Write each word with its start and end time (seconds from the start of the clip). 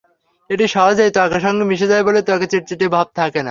এটি 0.49 0.65
সহজেই 0.67 1.11
ত্বকের 1.15 1.41
সঙ্গে 1.45 1.63
মিশে 1.71 1.87
যায় 1.91 2.03
বলে 2.07 2.19
ত্বকে 2.21 2.47
চিটচিটে 2.51 2.85
ভাব 2.95 3.07
থাকে 3.15 3.41
না। 3.41 3.49